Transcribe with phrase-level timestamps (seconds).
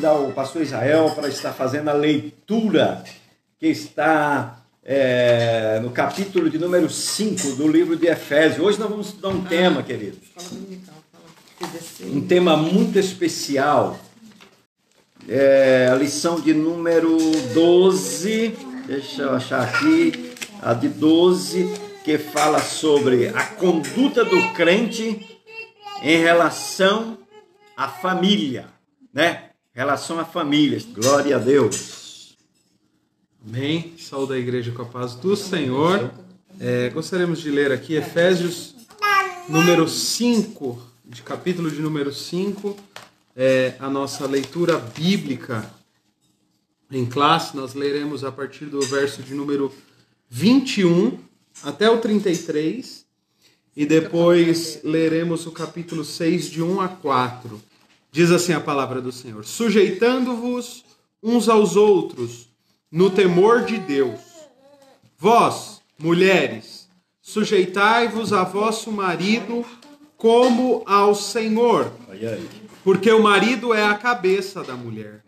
[0.00, 3.04] convidar o pastor Israel para estar fazendo a leitura
[3.58, 8.64] que está é, no capítulo de número 5 do livro de Efésios.
[8.64, 10.20] Hoje nós vamos estudar um tema, queridos.
[12.00, 14.00] Um tema muito especial.
[15.28, 17.18] É, a lição de número
[17.52, 25.38] 12, deixa eu achar aqui, a de 12, que fala sobre a conduta do crente
[26.02, 27.18] em relação
[27.76, 28.64] à família,
[29.12, 29.49] né?
[29.72, 30.82] Relação à família.
[30.92, 32.36] Glória a Deus.
[33.46, 33.94] Amém.
[33.96, 36.10] Saúde a igreja com a paz do Senhor.
[36.58, 38.74] É, gostaríamos de ler aqui Efésios
[39.48, 42.76] número 5, de capítulo de número 5,
[43.36, 45.70] é, a nossa leitura bíblica
[46.90, 47.56] em classe.
[47.56, 49.72] Nós leremos a partir do verso de número
[50.28, 51.16] 21
[51.62, 53.06] até o 33
[53.76, 57.69] e depois leremos o capítulo 6 de 1 a 4.
[58.12, 60.84] Diz assim a palavra do Senhor: Sujeitando-vos
[61.22, 62.48] uns aos outros
[62.90, 64.20] no temor de Deus.
[65.16, 66.88] Vós, mulheres,
[67.20, 69.64] sujeitai-vos a vosso marido
[70.16, 71.92] como ao Senhor.
[72.82, 75.22] Porque o marido é a cabeça da mulher.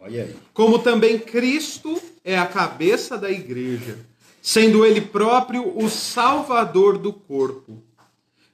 [0.53, 3.99] Como também Cristo é a cabeça da igreja,
[4.41, 7.83] sendo ele próprio o salvador do corpo.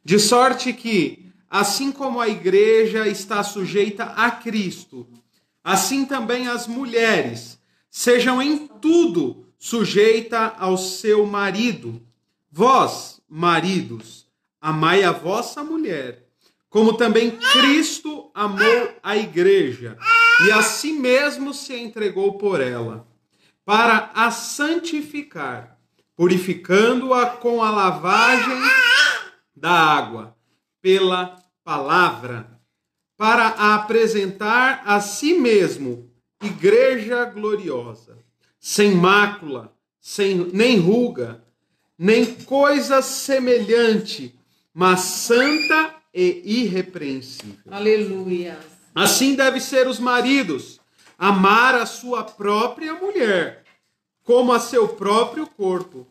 [0.04, 5.06] De sorte que, assim como a igreja está sujeita a Cristo,
[5.62, 7.58] assim também as mulheres
[7.90, 12.00] Sejam em tudo sujeita ao seu marido.
[12.50, 14.26] Vós, maridos,
[14.60, 16.26] amai a vossa mulher,
[16.68, 19.96] como também Cristo amou a igreja
[20.46, 23.06] e a si mesmo se entregou por ela,
[23.64, 25.78] para a santificar,
[26.14, 28.62] purificando-a com a lavagem
[29.56, 30.36] da água
[30.80, 31.37] pela
[31.68, 32.48] palavra,
[33.14, 36.10] para apresentar a si mesmo
[36.42, 38.16] igreja gloriosa,
[38.58, 39.70] sem mácula,
[40.00, 41.44] sem nem ruga,
[41.98, 44.34] nem coisa semelhante,
[44.72, 47.70] mas santa e irrepreensível.
[47.70, 48.58] Aleluia.
[48.94, 50.80] Assim deve ser os maridos,
[51.18, 53.62] amar a sua própria mulher,
[54.24, 56.06] como a seu próprio corpo.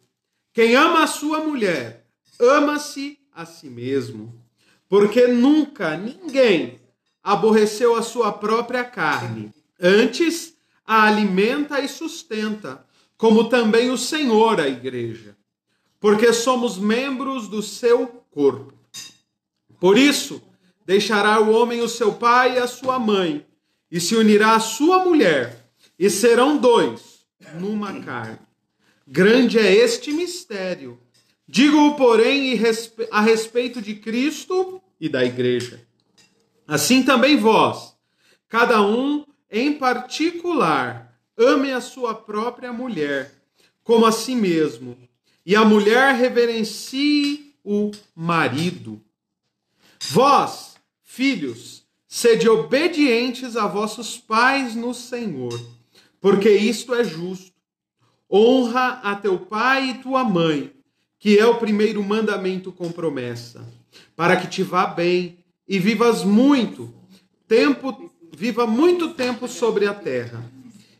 [0.53, 2.05] Quem ama a sua mulher,
[2.39, 4.46] ama-se a si mesmo,
[4.89, 6.79] porque nunca ninguém
[7.23, 10.55] aborreceu a sua própria carne Antes,
[10.85, 12.83] a alimenta e sustenta,
[13.15, 15.37] como também o Senhor a igreja,
[15.99, 18.73] porque somos membros do seu corpo.
[19.79, 20.41] Por isso,
[20.85, 23.45] deixará o homem o seu pai e a sua mãe,
[23.91, 27.25] e se unirá à sua mulher, e serão dois
[27.59, 28.39] numa carne.
[29.05, 30.99] Grande é este mistério.
[31.47, 32.59] Digo-o, porém,
[33.09, 35.81] a respeito de Cristo e da igreja.
[36.67, 37.95] Assim também vós,
[38.49, 43.33] cada um em particular, ame a sua própria mulher,
[43.81, 44.97] como a si mesmo,
[45.45, 49.01] e a mulher reverencie o marido.
[50.09, 55.57] Vós, filhos, sede obedientes a vossos pais no Senhor,
[56.19, 57.55] porque isto é justo.
[58.29, 60.73] Honra a teu pai e tua mãe,
[61.19, 63.67] que é o primeiro mandamento com promessa,
[64.15, 66.93] para que te vá bem e vivas muito
[67.47, 70.43] tempo viva muito tempo sobre a terra.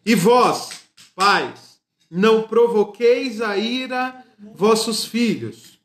[0.04, 0.70] E vós,
[1.16, 1.78] pais,
[2.10, 4.24] não provoqueis a ira
[4.56, 5.78] vossos filhos,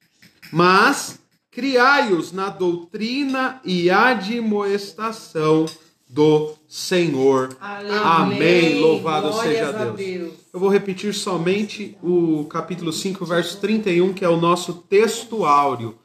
[0.51, 1.19] mas
[1.51, 5.67] criai-os na doutrina e admoestação
[6.09, 7.55] do Senhor.
[7.61, 7.91] Amém.
[7.93, 8.81] Amém.
[8.81, 9.97] Louvado Glórias seja Deus.
[9.97, 10.42] Deus.
[10.53, 15.99] Eu vou repetir somente o capítulo 5, verso 31, que é o nosso texto áureo,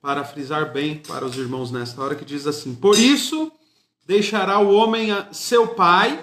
[0.00, 3.52] para frisar bem para os irmãos nesta hora, que diz assim: Por isso
[4.06, 6.18] deixará o homem a seu pai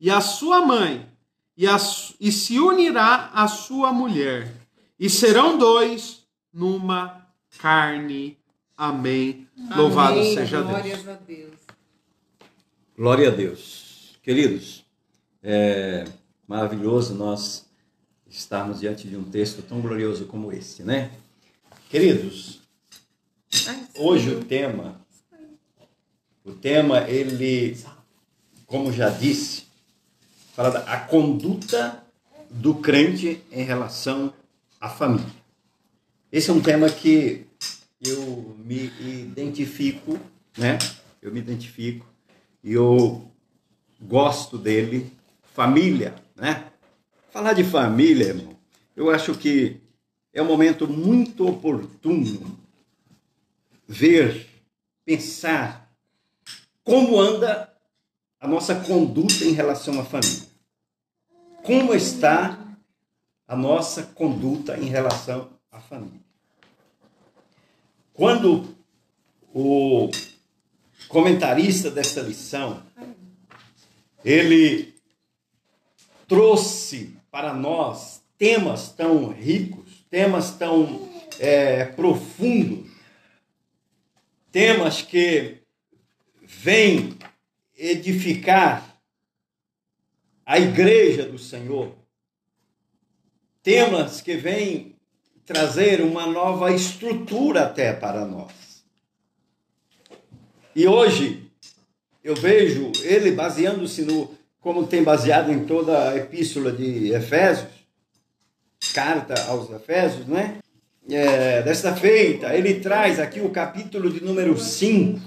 [0.00, 1.08] e a sua mãe,
[1.56, 1.76] e, a,
[2.18, 4.52] e se unirá à sua mulher,
[4.98, 7.24] e serão dois numa
[7.58, 8.36] carne.
[8.76, 9.46] Amém.
[9.56, 9.76] Amém.
[9.76, 11.06] Louvado seja Deus.
[11.06, 11.54] A Deus.
[12.96, 14.18] Glória a Deus.
[14.24, 14.84] Queridos,
[15.40, 16.04] é
[16.52, 17.66] maravilhoso nós
[18.28, 21.10] estarmos diante de um texto tão glorioso como esse, né?
[21.88, 22.60] Queridos,
[23.94, 25.02] hoje o tema
[26.44, 27.78] o tema, ele,
[28.66, 29.64] como já disse,
[30.54, 32.02] fala da a conduta
[32.50, 34.34] do crente em relação
[34.80, 35.42] à família.
[36.32, 37.46] Esse é um tema que
[38.04, 40.18] eu me identifico,
[40.58, 40.78] né?
[41.20, 42.04] Eu me identifico
[42.64, 43.30] e eu
[44.00, 45.12] gosto dele.
[45.54, 46.72] Família, né?
[47.30, 48.58] Falar de família, irmão,
[48.96, 49.80] eu acho que
[50.32, 52.58] é um momento muito oportuno
[53.86, 54.48] ver,
[55.04, 55.88] pensar
[56.82, 57.72] como anda
[58.40, 60.48] a nossa conduta em relação à família.
[61.62, 62.58] Como está
[63.46, 66.20] a nossa conduta em relação à família?
[68.12, 68.76] Quando
[69.54, 70.10] o
[71.06, 72.82] comentarista desta lição
[74.24, 74.91] ele
[76.32, 82.90] trouxe para nós temas tão ricos, temas tão é, profundos,
[84.50, 85.58] temas que
[86.40, 87.18] vêm
[87.76, 88.98] edificar
[90.46, 91.94] a igreja do Senhor,
[93.62, 94.96] temas que vêm
[95.44, 98.82] trazer uma nova estrutura até para nós.
[100.74, 101.52] E hoje
[102.24, 107.68] eu vejo ele baseando-se no como tem baseado em toda a epístola de Efésios,
[108.94, 110.58] carta aos Efésios, né?
[111.10, 115.20] É, desta feita, ele traz aqui o capítulo de número 5.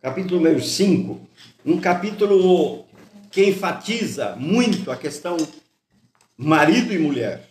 [0.00, 1.20] Capítulo número 5.
[1.64, 2.84] Um capítulo
[3.28, 5.36] que enfatiza muito a questão
[6.38, 7.42] marido e mulher.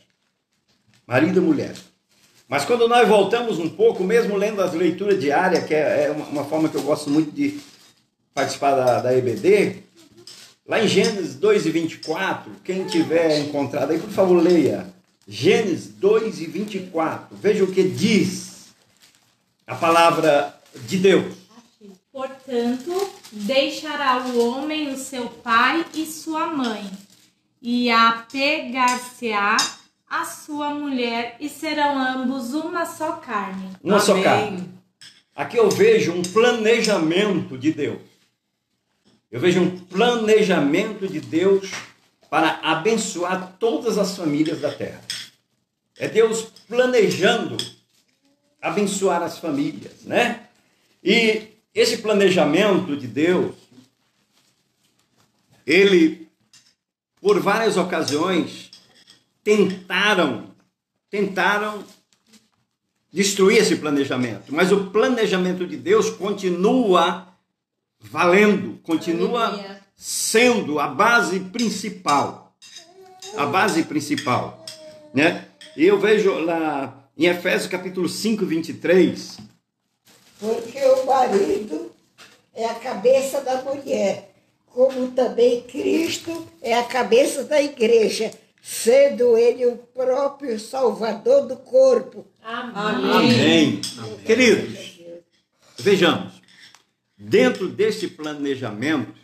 [1.05, 1.75] Marido e mulher.
[2.47, 6.45] Mas quando nós voltamos um pouco, mesmo lendo as leituras diárias, que é, é uma
[6.45, 7.59] forma que eu gosto muito de
[8.33, 9.84] participar da, da EBD,
[10.67, 14.93] lá em Gênesis 2 e 24, quem tiver encontrado aí, por favor, leia.
[15.27, 17.35] Gênesis 2 e 24.
[17.35, 18.67] Veja o que diz
[19.65, 21.33] a palavra de Deus.
[22.11, 26.89] Portanto, deixará o homem o seu pai e sua mãe,
[27.61, 29.57] e apegar-se-á
[30.07, 33.71] a sua mulher, e serão ambos uma só carne.
[33.83, 34.05] Uma Amém.
[34.05, 34.69] só carne.
[35.35, 37.99] Aqui eu vejo um planejamento de Deus.
[39.31, 41.71] Eu vejo um planejamento de Deus
[42.29, 45.01] para abençoar todas as famílias da terra.
[45.97, 47.57] É Deus planejando
[48.61, 50.47] abençoar as famílias, né?
[51.03, 53.55] E esse planejamento de Deus,
[55.65, 56.27] ele,
[57.21, 58.71] por várias ocasiões,
[59.43, 60.55] tentaram,
[61.09, 61.83] tentaram
[63.13, 64.53] destruir esse planejamento.
[64.53, 67.34] Mas o planejamento de Deus continua
[67.99, 72.55] valendo, continua sendo a base principal.
[73.37, 74.65] A base principal,
[75.13, 75.45] né?
[75.75, 79.37] E eu vejo lá em Efésios capítulo 5, 23.
[80.39, 81.91] Porque o marido
[82.53, 84.33] é a cabeça da mulher,
[84.67, 88.31] como também Cristo é a cabeça da igreja,
[88.61, 92.25] sendo ele o próprio salvador do corpo.
[92.41, 92.73] Amém.
[92.75, 93.81] Amém.
[93.97, 94.17] Amém.
[94.25, 94.99] Queridos,
[95.77, 96.34] vejamos.
[97.17, 99.15] Dentro desse planejamento,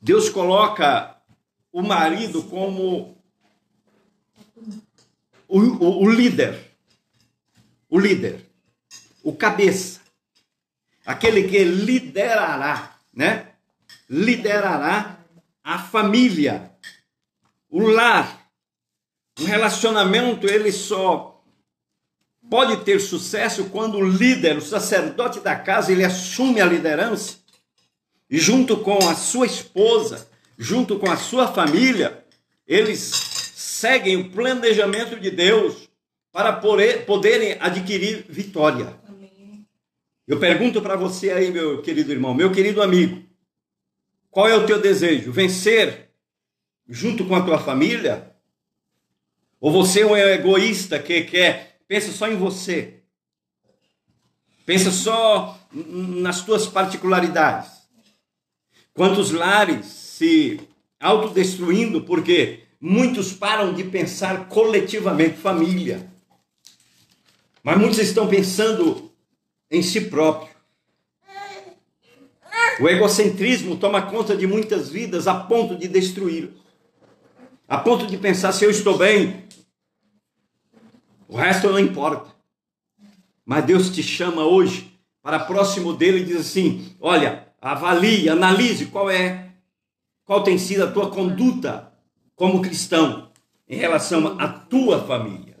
[0.00, 1.16] Deus coloca
[1.72, 3.16] o marido como
[5.46, 6.72] o, o, o líder,
[7.88, 8.44] o líder,
[9.22, 10.00] o cabeça,
[11.04, 13.52] aquele que liderará, né?
[14.08, 15.18] Liderará
[15.62, 16.72] a família,
[17.68, 18.44] o lar.
[19.38, 21.35] Um relacionamento ele só
[22.50, 27.46] pode ter sucesso quando o líder, o sacerdote da casa, ele assume a liderança
[28.28, 30.28] e junto com a sua esposa,
[30.58, 32.24] junto com a sua família,
[32.66, 33.00] eles
[33.54, 35.88] seguem o planejamento de Deus
[36.32, 38.94] para poderem adquirir vitória.
[40.26, 43.24] Eu pergunto para você aí, meu querido irmão, meu querido amigo,
[44.28, 45.30] qual é o teu desejo?
[45.30, 46.10] Vencer
[46.88, 48.34] junto com a tua família?
[49.60, 53.00] Ou você é um egoísta que quer Pensa só em você.
[54.64, 57.70] Pensa só nas tuas particularidades.
[58.92, 60.60] Quantos lares se
[60.98, 66.10] autodestruindo porque muitos param de pensar coletivamente, família.
[67.62, 69.12] Mas muitos estão pensando
[69.70, 70.54] em si próprio.
[72.80, 76.50] O egocentrismo toma conta de muitas vidas a ponto de destruir.
[77.68, 79.45] A ponto de pensar se eu estou bem,
[81.28, 82.34] o resto não importa.
[83.44, 84.92] Mas Deus te chama hoje
[85.22, 89.50] para próximo dele e diz assim: olha, avalie, analise qual é,
[90.24, 91.92] qual tem sido a tua conduta
[92.34, 93.30] como cristão
[93.68, 95.56] em relação à tua família.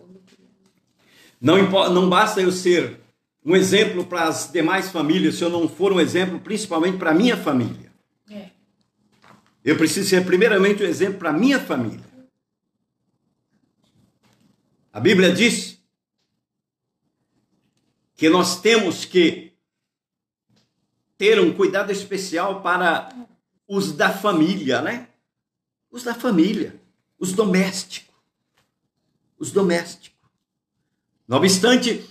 [1.40, 3.00] Não, importa, não basta eu ser
[3.44, 7.14] um exemplo para as demais famílias se eu não for um exemplo principalmente para a
[7.14, 7.92] minha família.
[8.30, 8.46] É.
[9.64, 12.05] Eu preciso ser primeiramente um exemplo para a minha família.
[14.96, 15.78] A Bíblia diz
[18.14, 19.52] que nós temos que
[21.18, 23.14] ter um cuidado especial para
[23.68, 25.10] os da família, né?
[25.90, 26.80] Os da família,
[27.18, 28.14] os domésticos.
[29.38, 30.30] Os domésticos.
[31.28, 32.02] Não obstante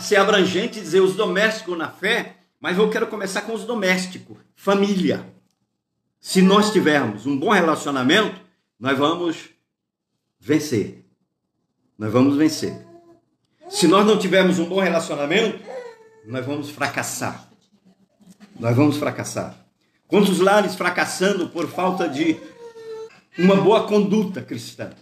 [0.00, 5.32] ser abrangente dizer os domésticos na fé, mas eu quero começar com os domésticos, família.
[6.18, 8.44] Se nós tivermos um bom relacionamento,
[8.80, 9.50] nós vamos
[10.40, 10.99] vencer.
[12.00, 12.74] Nós vamos vencer.
[13.68, 15.62] Se nós não tivermos um bom relacionamento,
[16.24, 17.52] nós vamos fracassar.
[18.58, 19.54] Nós vamos fracassar.
[20.08, 22.40] Quantos lares fracassando por falta de
[23.38, 24.92] uma boa conduta cristã?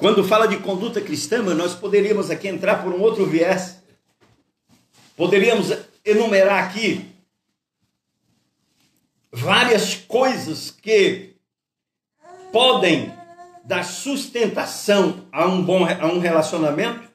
[0.00, 3.80] Quando fala de conduta cristã, nós poderíamos aqui entrar por um outro viés.
[5.16, 5.68] Poderíamos
[6.04, 7.08] enumerar aqui
[9.30, 11.36] várias coisas que
[12.50, 13.16] podem
[13.68, 17.06] dar sustentação a um bom a um relacionamento,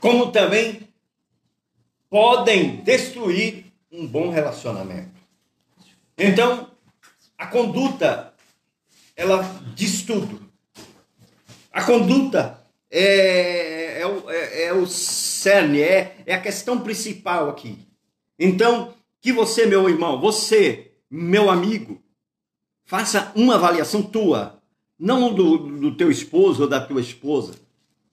[0.00, 0.88] como também
[2.10, 5.14] podem destruir um bom relacionamento.
[6.18, 6.72] Então,
[7.38, 8.34] a conduta
[9.14, 9.42] ela
[9.76, 10.50] diz tudo.
[11.72, 12.60] A conduta
[12.90, 17.78] é, é, o, é, é o cerne, é, é a questão principal aqui.
[18.36, 22.02] Então, que você, meu irmão, você, meu amigo,
[22.84, 24.55] faça uma avaliação tua,
[24.98, 27.54] não do, do teu esposo ou da tua esposa.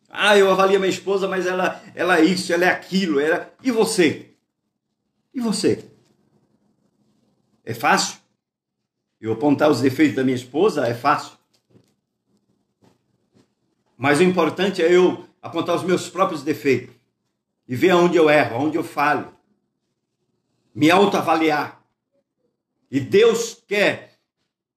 [0.10, 3.20] Ah, eu avalio minha esposa, mas ela, ela é isso, ela é aquilo.
[3.20, 3.52] Ela...
[3.64, 4.30] E você?
[5.34, 5.90] E você?
[7.66, 8.20] É fácil?
[9.20, 11.38] Eu apontar os defeitos da minha esposa é fácil.
[13.98, 16.94] Mas o importante é eu apontar os meus próprios defeitos
[17.68, 19.34] e ver aonde eu erro, aonde eu falho.
[20.76, 21.82] Me autoavaliar.
[22.92, 24.13] E Deus quer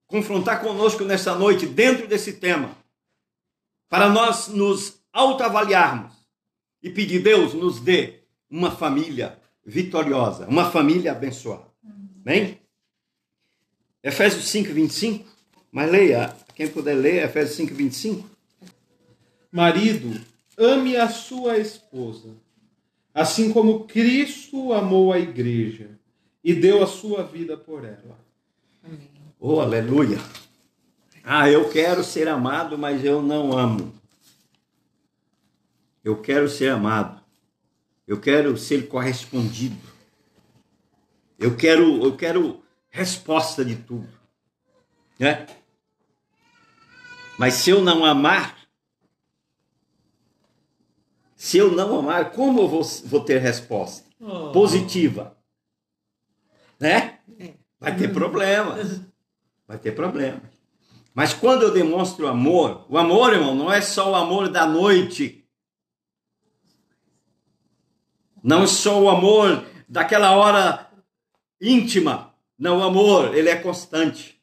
[0.07, 2.77] confrontar conosco nessa noite, dentro desse tema,
[3.89, 6.13] para nós nos autoavaliarmos
[6.83, 8.21] e pedir, Deus, nos dê
[8.51, 11.67] uma família vitoriosa, uma família abençoada.
[11.83, 12.61] Bem?
[14.03, 15.27] Efésios 5, 25.
[15.73, 18.31] Mas leia, quem puder ler, Efésios 5, 25.
[19.51, 20.21] Marido,
[20.57, 22.31] ame a sua esposa,
[23.13, 25.99] assim como Cristo amou a igreja
[26.43, 28.26] e deu a sua vida por ela.
[29.39, 30.19] Oh, aleluia!
[31.23, 33.93] Ah, eu quero ser amado, mas eu não amo.
[36.03, 37.21] Eu quero ser amado.
[38.07, 39.77] Eu quero ser correspondido.
[41.39, 44.09] Eu quero, eu quero resposta de tudo.
[45.19, 45.47] Né?
[47.39, 48.57] Mas se eu não amar,
[51.35, 54.07] se eu não amar, como eu vou, vou ter resposta?
[54.21, 54.53] Oh.
[54.53, 55.37] Positiva.
[56.81, 57.19] Né?
[57.79, 58.77] Vai ter problema.
[59.67, 60.41] Vai ter problema.
[61.13, 65.49] Mas quando eu demonstro amor, o amor, irmão, não é só o amor da noite.
[68.43, 70.91] Não é só o amor daquela hora
[71.61, 72.35] íntima.
[72.59, 74.39] Não, o amor, ele é constante.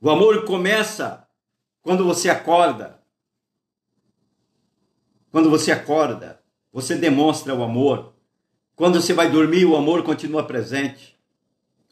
[0.00, 1.28] O amor começa
[1.82, 3.00] quando você acorda.
[5.30, 6.42] Quando você acorda,
[6.72, 8.14] você demonstra o amor.
[8.74, 11.16] Quando você vai dormir, o amor continua presente.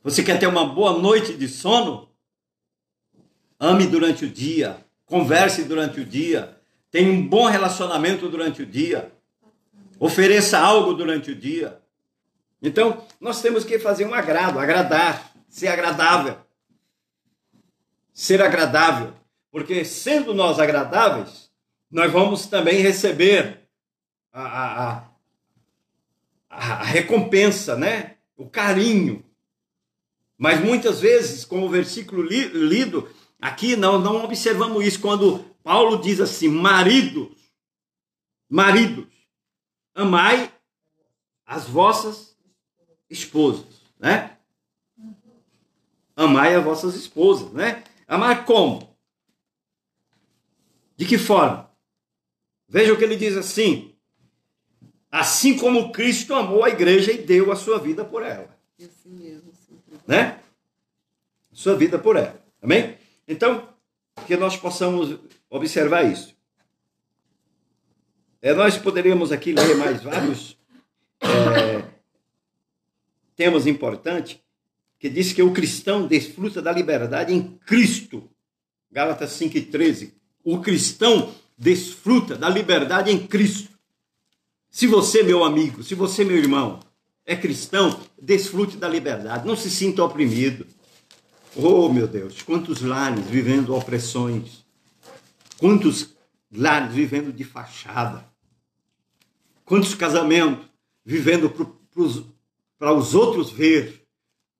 [0.02, 2.13] Você quer ter uma boa noite de sono?
[3.64, 6.54] Ame durante o dia, converse durante o dia,
[6.90, 9.10] tenha um bom relacionamento durante o dia,
[9.98, 11.80] ofereça algo durante o dia.
[12.60, 16.36] Então, nós temos que fazer um agrado, agradar, ser agradável.
[18.12, 19.14] Ser agradável.
[19.50, 21.50] Porque sendo nós agradáveis,
[21.90, 23.60] nós vamos também receber
[24.30, 25.04] a, a,
[26.50, 28.16] a, a recompensa, né?
[28.36, 29.24] o carinho.
[30.36, 33.08] Mas muitas vezes, como o versículo li, lido,
[33.40, 37.28] aqui não, não observamos isso quando Paulo diz assim: maridos,
[38.48, 39.06] maridos,
[39.94, 40.52] amai
[41.46, 42.36] as vossas
[43.08, 43.66] esposas,
[43.98, 44.38] né?
[46.16, 47.82] Amai as vossas esposas, né?
[48.06, 48.96] Amar como?
[50.96, 51.70] De que forma?
[52.68, 53.94] Veja o que ele diz assim:
[55.10, 58.54] assim como Cristo amou a igreja e deu a sua vida por ela.
[58.78, 59.52] Assim mesmo,
[60.06, 60.40] né?
[61.52, 62.44] Sua vida por ela.
[62.60, 62.98] Amém?
[63.26, 63.68] Então,
[64.26, 65.18] que nós possamos
[65.50, 66.34] observar isso.
[68.40, 70.58] É, nós poderíamos aqui ler mais vários
[71.20, 71.82] é,
[73.34, 74.38] temas importantes,
[74.98, 78.28] que diz que o cristão desfruta da liberdade em Cristo.
[78.90, 80.12] Gálatas 5,13.
[80.42, 83.70] O cristão desfruta da liberdade em Cristo.
[84.70, 86.80] Se você, meu amigo, se você, meu irmão,
[87.24, 89.46] é cristão, desfrute da liberdade.
[89.46, 90.66] Não se sinta oprimido.
[91.56, 94.64] Oh, meu Deus, quantos lares vivendo opressões.
[95.56, 96.14] Quantos
[96.52, 98.28] lares vivendo de fachada.
[99.64, 100.66] Quantos casamentos
[101.04, 101.48] vivendo
[102.78, 104.02] para os outros ver.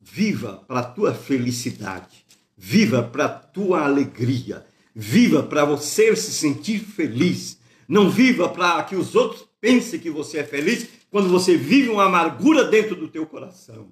[0.01, 2.25] Viva para a tua felicidade.
[2.57, 4.65] Viva para a tua alegria.
[4.95, 7.59] Viva para você se sentir feliz.
[7.89, 12.05] Não viva para que os outros pensem que você é feliz quando você vive uma
[12.05, 13.89] amargura dentro do teu coração.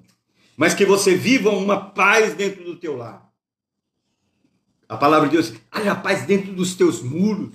[0.57, 3.31] Mas que você viva uma paz dentro do teu lar.
[4.89, 7.55] A palavra de Deus, haja paz dentro dos teus muros.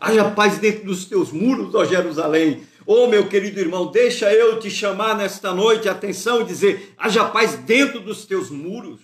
[0.00, 2.66] Haja paz dentro dos teus muros, ó Jerusalém.
[2.86, 7.56] Ô meu querido irmão, deixa eu te chamar nesta noite, atenção, e dizer: haja paz
[7.56, 9.00] dentro dos teus muros.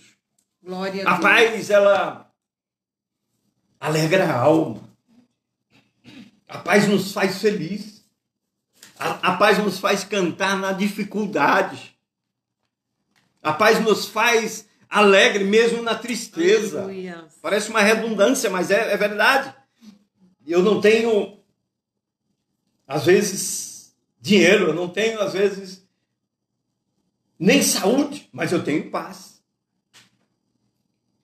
[0.62, 2.30] Glória a, a paz, ela
[3.80, 4.88] alegra a alma.
[6.48, 8.04] A paz nos faz feliz.
[8.98, 11.91] A, a paz nos faz cantar na dificuldade.
[13.42, 16.82] A paz nos faz alegre mesmo na tristeza.
[16.82, 17.26] Aleluia.
[17.40, 19.54] Parece uma redundância, mas é, é verdade.
[20.46, 21.38] Eu não tenho,
[22.86, 25.86] às vezes, dinheiro, eu não tenho, às vezes,
[27.38, 29.42] nem saúde, mas eu tenho paz.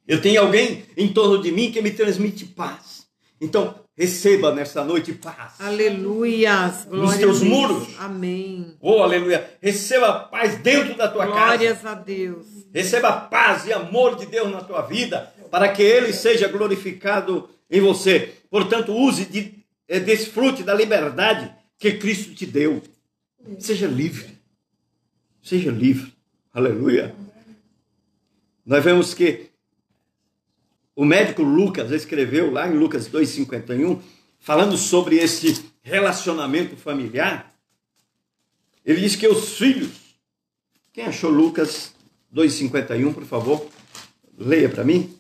[0.07, 3.07] Eu tenho alguém em torno de mim que me transmite paz.
[3.41, 5.55] Então, receba nesta noite paz.
[5.59, 6.87] Aleluias.
[6.87, 7.89] Nos teus muros.
[7.99, 8.77] Amém.
[8.81, 9.51] Oh, aleluia.
[9.61, 11.57] Receba paz dentro da tua Glórias casa.
[11.57, 12.47] Glórias a Deus.
[12.73, 17.81] Receba paz e amor de Deus na tua vida, para que ele seja glorificado em
[17.81, 18.35] você.
[18.49, 19.53] Portanto, use de,
[19.89, 22.81] eh, desfrute da liberdade que Cristo te deu.
[23.59, 24.39] Seja livre.
[25.43, 26.13] Seja livre.
[26.55, 27.15] Aleluia.
[28.65, 29.48] Nós vemos que
[30.99, 34.01] o médico Lucas escreveu lá em Lucas 2,51,
[34.41, 37.55] falando sobre esse relacionamento familiar.
[38.85, 39.93] Ele diz que os filhos.
[40.93, 41.95] Quem achou Lucas
[42.35, 43.65] 2,51, por favor?
[44.37, 45.17] Leia para mim.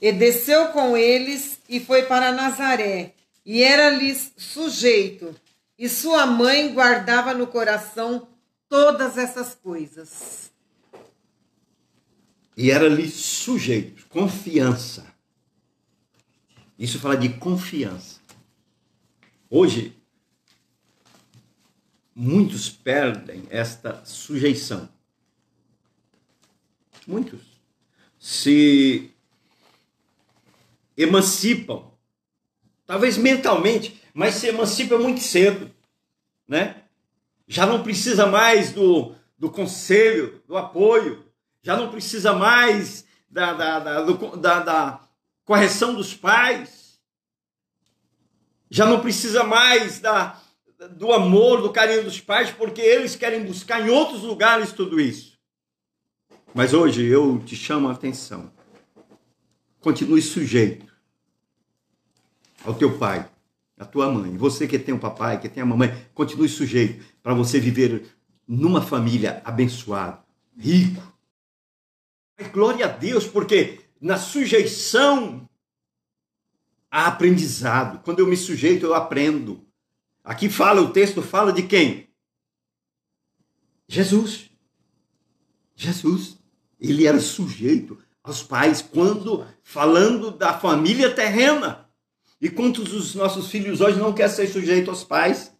[0.00, 5.34] E desceu com eles e foi para Nazaré, e era-lhes sujeito,
[5.76, 8.28] e sua mãe guardava no coração
[8.68, 10.51] todas essas coisas
[12.56, 15.06] e era-lhe sujeito, confiança.
[16.78, 18.20] Isso fala de confiança.
[19.48, 19.96] Hoje,
[22.14, 24.88] muitos perdem esta sujeição.
[27.06, 27.40] Muitos
[28.18, 29.10] se
[30.96, 31.90] emancipam,
[32.86, 35.68] talvez mentalmente, mas se emancipam muito cedo,
[36.46, 36.84] né?
[37.48, 41.26] Já não precisa mais do, do conselho, do apoio,
[41.62, 45.00] já não precisa mais da, da, da, da, da
[45.44, 47.00] correção dos pais,
[48.70, 50.40] já não precisa mais da,
[50.90, 55.38] do amor, do carinho dos pais, porque eles querem buscar em outros lugares tudo isso.
[56.54, 58.52] Mas hoje eu te chamo a atenção.
[59.80, 60.92] Continue sujeito
[62.64, 63.28] ao teu pai,
[63.78, 64.36] à tua mãe.
[64.36, 68.06] Você que tem um papai, que tem a mamãe, continue sujeito para você viver
[68.46, 70.22] numa família abençoada,
[70.58, 71.11] rico,
[72.52, 75.48] Glória a Deus, porque na sujeição
[76.90, 78.02] há aprendizado.
[78.04, 79.64] Quando eu me sujeito, eu aprendo.
[80.24, 82.08] Aqui fala, o texto fala de quem?
[83.88, 84.50] Jesus.
[85.74, 86.38] Jesus.
[86.80, 91.88] Ele era sujeito aos pais quando falando da família terrena.
[92.40, 95.52] E quantos dos nossos filhos hoje não querem ser sujeito aos pais?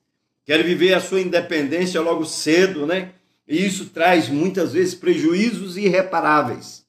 [0.44, 3.14] Querem viver a sua independência logo cedo, né?
[3.52, 6.86] E isso traz muitas vezes prejuízos irreparáveis.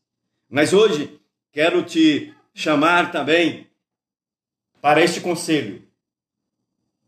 [0.49, 1.19] Mas hoje
[1.51, 3.67] quero te chamar também
[4.79, 5.83] para este conselho.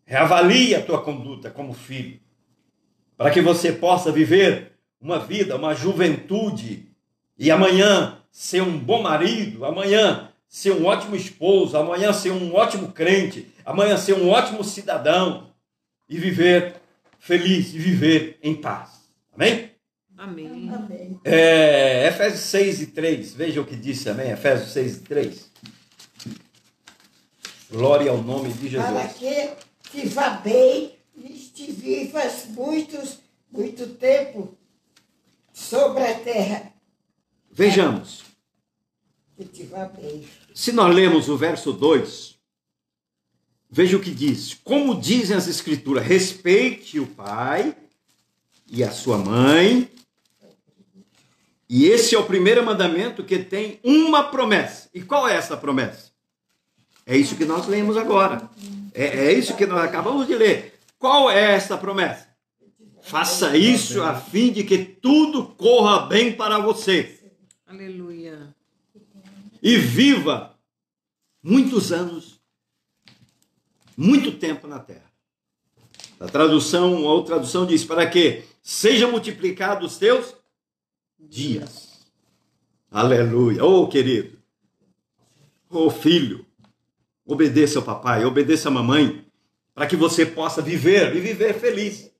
[0.03, 2.19] Reavalie a tua conduta como filho,
[3.15, 6.91] para que você possa viver uma vida, uma juventude
[7.39, 12.91] e amanhã ser um bom marido, amanhã ser um ótimo esposo, amanhã ser um ótimo
[12.91, 15.49] crente, amanhã ser um ótimo cidadão
[16.09, 16.75] e viver
[17.17, 18.94] feliz e viver em paz.
[19.35, 19.71] Amém?
[20.17, 20.69] Amém.
[20.69, 21.19] Amém.
[21.25, 25.51] É, Efésios 6 e 3, veja o que disse também, Efésios 6 e 3.
[27.69, 28.91] Glória ao nome de Jesus.
[28.91, 29.51] Para que
[29.91, 33.19] te vá bem e te vivas muitos,
[33.51, 34.57] muito tempo
[35.51, 36.71] sobre a terra.
[37.51, 38.23] Vejamos.
[39.35, 40.25] Que te vá bem.
[40.53, 42.39] Se nós lemos o verso 2,
[43.69, 44.53] veja o que diz.
[44.53, 47.75] Como dizem as escrituras, respeite o pai
[48.67, 49.89] e a sua mãe.
[51.67, 54.89] E esse é o primeiro mandamento que tem uma promessa.
[54.93, 56.11] E qual é essa promessa?
[57.05, 58.49] É isso que nós lemos agora.
[58.93, 60.79] É, é isso que nós acabamos de ler.
[60.97, 62.27] Qual é essa promessa?
[63.01, 67.19] Faça isso a fim de que tudo corra bem para você.
[67.67, 68.55] Aleluia.
[69.61, 70.57] E viva
[71.43, 72.39] muitos anos,
[73.95, 75.11] muito tempo na terra.
[76.19, 80.35] A tradução, ou tradução diz: para que seja multiplicado os teus
[81.19, 82.03] dias.
[82.89, 83.63] Aleluia.
[83.63, 84.39] Oh, querido.
[85.69, 86.43] Oh, filho.
[87.23, 89.25] Obedeça ao papai, obedeça à mamãe,
[89.73, 92.11] para que você possa viver e viver feliz.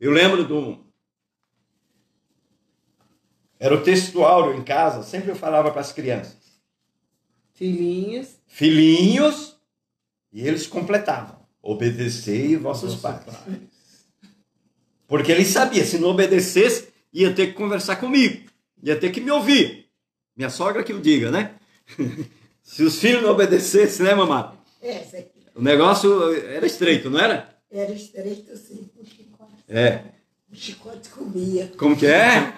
[0.00, 0.82] Eu lembro de um,
[3.58, 6.36] Era o textual em casa, sempre eu falava para as crianças.
[7.54, 8.38] Filhinhos.
[8.46, 9.56] Filhinhos,
[10.32, 11.46] e eles completavam.
[11.62, 13.24] Obedecei vossos pais.
[15.06, 18.48] Porque ele sabia, se não obedecesse, ia ter que conversar comigo,
[18.82, 19.86] ia ter que me ouvir.
[20.36, 21.52] Minha sogra que o diga, né?
[22.62, 24.50] se os filhos não obedecessem, né, mamãe?
[24.82, 25.46] Aqui.
[25.54, 27.48] O negócio era estreito, não era?
[27.70, 28.88] Era estreito assim.
[29.68, 30.02] É.
[30.50, 31.72] O chicote comia.
[31.76, 32.52] Como que é?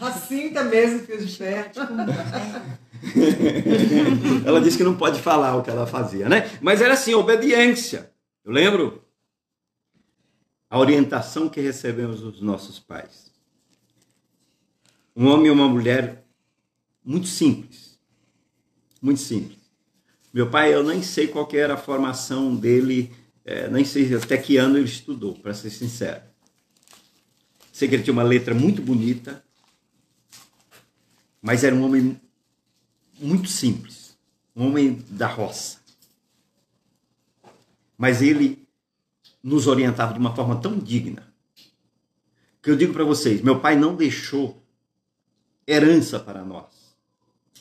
[0.00, 1.70] A cinta mesmo, fio de ferro.
[4.44, 6.50] ela disse que não pode falar o que ela fazia, né?
[6.60, 8.10] Mas era assim, obediência.
[8.44, 9.02] Eu lembro
[10.68, 13.32] a orientação que recebemos dos nossos pais.
[15.14, 16.26] Um homem e uma mulher
[17.04, 17.98] muito simples.
[19.00, 19.58] Muito simples.
[20.32, 23.10] Meu pai, eu nem sei qual era a formação dele,
[23.44, 26.22] é, nem sei até que ano ele estudou, para ser sincero.
[27.72, 29.42] Sei que ele tinha uma letra muito bonita,
[31.40, 32.20] mas era um homem
[33.18, 34.18] muito simples,
[34.54, 35.78] um homem da roça.
[37.96, 38.65] Mas ele
[39.46, 41.32] nos orientava de uma forma tão digna
[42.60, 44.60] que eu digo para vocês: meu pai não deixou
[45.64, 46.66] herança para nós.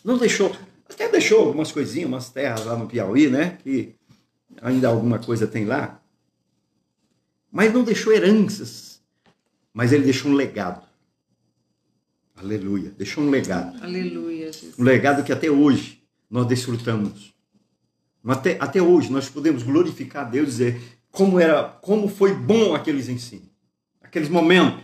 [0.04, 0.56] Não deixou,
[0.90, 3.60] até deixou algumas coisinhas, umas terras lá no Piauí, né?
[3.64, 3.94] Que
[4.64, 6.02] ainda alguma coisa tem lá.
[7.52, 9.00] Mas não deixou heranças.
[9.72, 10.84] Mas ele deixou um legado.
[12.36, 12.92] Aleluia.
[12.98, 13.84] Deixou um legado.
[13.84, 14.52] Aleluia.
[14.52, 14.80] Jesus.
[14.80, 17.36] Um legado que até hoje nós desfrutamos.
[18.26, 20.82] Até, até hoje nós podemos glorificar a Deus e dizer
[21.16, 23.50] como era, como foi bom aqueles ensinos,
[24.02, 24.84] aqueles momentos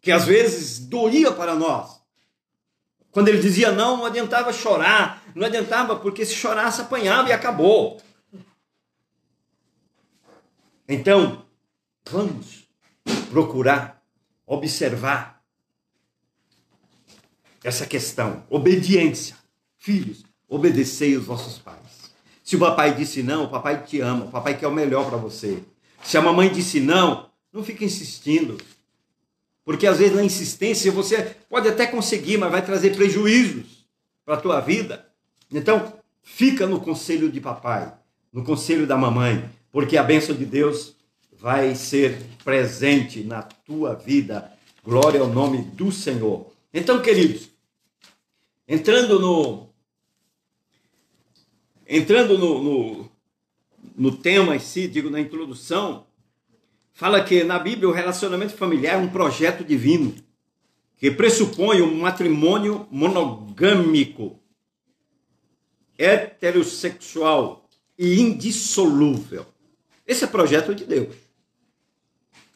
[0.00, 2.02] que às vezes doía para nós.
[3.12, 8.00] Quando ele dizia não, não adiantava chorar, não adiantava porque se chorasse apanhava e acabou.
[10.88, 11.46] Então,
[12.10, 12.68] vamos
[13.30, 14.02] procurar
[14.46, 15.42] observar
[17.62, 18.44] essa questão.
[18.50, 19.36] Obediência.
[19.78, 21.91] Filhos, obedecei os vossos pais.
[22.42, 25.16] Se o papai disse não, o papai te ama, o papai quer o melhor para
[25.16, 25.62] você.
[26.02, 28.58] Se a mamãe disse não, não fique insistindo.
[29.64, 33.86] Porque às vezes na insistência você pode até conseguir, mas vai trazer prejuízos
[34.24, 35.06] para a tua vida.
[35.50, 37.92] Então, fica no conselho de papai,
[38.32, 40.96] no conselho da mamãe, porque a bênção de Deus
[41.38, 44.52] vai ser presente na tua vida.
[44.84, 46.52] Glória ao nome do Senhor.
[46.74, 47.50] Então, queridos,
[48.66, 49.71] entrando no
[51.96, 53.10] entrando no, no,
[53.96, 56.06] no tema em si, digo na introdução,
[56.92, 60.14] fala que na Bíblia o relacionamento familiar é um projeto divino
[60.96, 64.38] que pressupõe um matrimônio monogâmico,
[65.98, 69.46] heterossexual e indissolúvel.
[70.06, 71.14] Esse é projeto de Deus.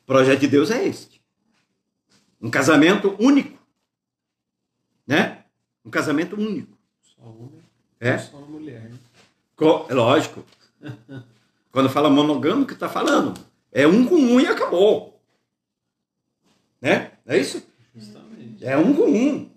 [0.02, 1.20] O projeto de Deus é este.
[2.40, 3.58] Um casamento único.
[5.06, 5.44] Né?
[5.84, 6.76] Um casamento único.
[7.02, 7.62] Só homem,
[8.00, 8.18] É?
[8.18, 8.82] só mulher.
[8.90, 8.98] né?
[9.88, 10.44] É lógico.
[11.72, 13.34] Quando fala monogâmico, está falando.
[13.72, 15.20] É um com um e acabou.
[16.80, 17.12] Né?
[17.26, 17.62] É isso?
[17.94, 18.64] Justamente.
[18.64, 19.50] É um com um.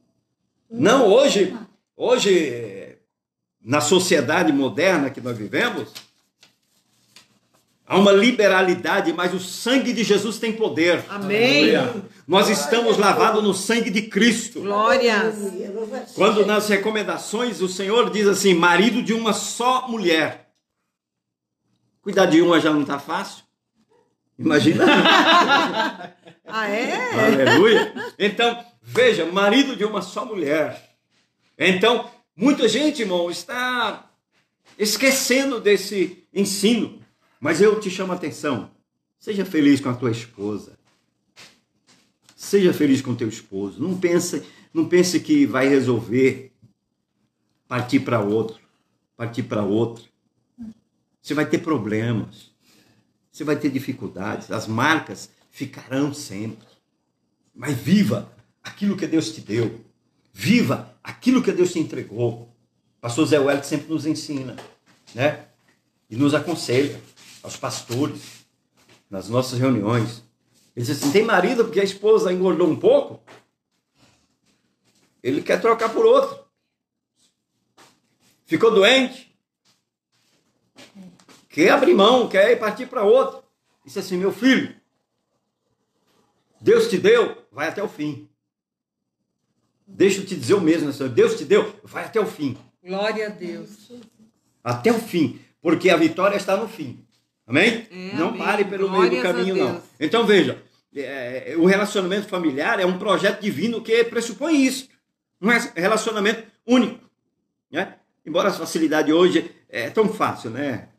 [0.70, 1.58] Não, hoje,
[1.96, 2.98] hoje,
[3.62, 5.92] na sociedade moderna que nós vivemos,
[7.90, 11.04] há uma liberalidade, mas o sangue de Jesus tem poder.
[11.10, 11.74] Amém.
[12.28, 14.62] Nós estamos lavados no sangue de Cristo.
[14.62, 15.36] Glórias.
[16.14, 20.52] Quando nas recomendações o Senhor diz assim, marido de uma só mulher.
[22.04, 23.44] Cuidar de uma já não está fácil.
[24.38, 24.86] Imagina.
[26.52, 27.44] Ah, é?
[27.44, 27.94] Aleluia.
[28.18, 30.96] Então, veja, marido de uma só mulher.
[31.56, 34.10] Então, muita gente, irmão, está
[34.76, 36.99] esquecendo desse ensino.
[37.40, 38.72] Mas eu te chamo a atenção.
[39.20, 40.78] Seja feliz com a tua esposa.
[42.36, 43.82] Seja feliz com o teu esposo.
[43.82, 46.52] Não pense, não pense que vai resolver
[47.68, 48.60] partir para outro,
[49.16, 50.04] partir para outra.
[51.22, 52.52] Você vai ter problemas.
[53.32, 54.52] Você vai ter dificuldades.
[54.52, 56.68] As marcas ficarão sempre.
[57.54, 58.32] Mas viva
[58.64, 59.82] aquilo que Deus te deu.
[60.34, 62.50] Viva aquilo que Deus te entregou.
[63.02, 64.56] Pastor Zé Wellington sempre nos ensina,
[65.14, 65.46] né?
[66.10, 67.00] E nos aconselha
[67.44, 68.46] aos pastores
[69.10, 70.24] nas nossas reuniões.
[70.76, 73.22] Ele diz assim: tem marido porque a esposa engordou um pouco?
[75.22, 76.46] Ele quer trocar por outro.
[78.46, 79.36] Ficou doente?
[81.50, 83.44] Quer abrir mão, quer ir partir para outro.
[83.86, 84.76] Disse assim: meu filho,
[86.62, 88.30] Deus te deu, vai até o fim.
[89.86, 91.10] Deixa eu te dizer o mesmo, Senhor.
[91.10, 92.56] Deus te deu, vai até o fim.
[92.84, 93.92] Glória a Deus.
[94.64, 95.42] Até o fim.
[95.62, 97.06] Porque a vitória está no fim.
[97.50, 97.88] Amém?
[97.92, 98.38] É, não amém.
[98.38, 99.82] pare pelo meio do Glórias caminho, não.
[100.00, 100.62] Então veja,
[100.96, 104.88] é, o relacionamento familiar é um projeto divino que pressupõe isso.
[105.42, 107.10] Um relacionamento único.
[107.72, 107.96] Né?
[108.24, 110.90] Embora a facilidade hoje é tão fácil, né?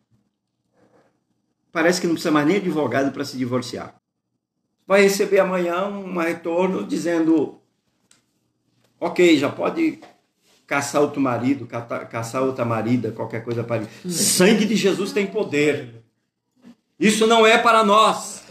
[1.71, 3.95] Parece que não precisa mais nem advogado para se divorciar.
[4.85, 7.61] Vai receber amanhã um retorno dizendo:
[8.99, 10.01] ok, já pode
[10.67, 16.00] caçar outro marido, caçar outra marida, qualquer coisa para Sangue de Jesus tem poder.
[17.01, 18.45] Isso não é para nós.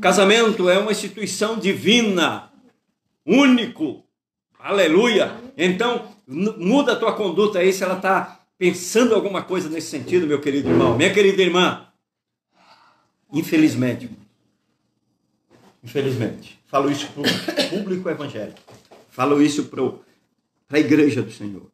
[0.00, 2.50] Casamento é uma instituição divina,
[3.26, 4.06] único.
[4.58, 5.38] Aleluia.
[5.54, 10.40] Então, muda a tua conduta aí se ela está pensando alguma coisa nesse sentido, meu
[10.40, 10.96] querido irmão.
[10.96, 11.88] Minha querida irmã.
[13.30, 14.10] Infelizmente.
[15.84, 16.58] Infelizmente.
[16.68, 18.60] Falo isso para o público evangélico.
[19.10, 21.70] Falo isso para a igreja do Senhor.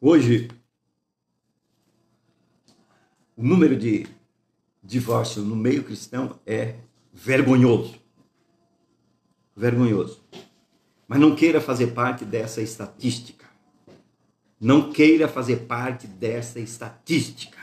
[0.00, 0.48] Hoje,
[3.36, 4.06] o número de
[4.88, 6.76] divórcios no meio cristão é
[7.12, 8.00] vergonhoso.
[9.54, 10.24] Vergonhoso.
[11.06, 13.46] Mas não queira fazer parte dessa estatística.
[14.58, 17.58] Não queira fazer parte dessa estatística.